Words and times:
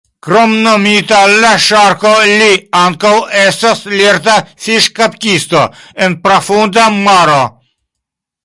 Kromnomita 0.25 1.17
"La 1.43 1.51
Ŝarko", 1.65 2.13
li 2.39 2.47
ankaŭ 2.79 3.13
estas 3.41 3.83
lerta 3.93 4.39
fiŝkaptisto 4.65 5.63
en 6.07 6.17
profunda 6.25 6.91
maro. 7.09 7.41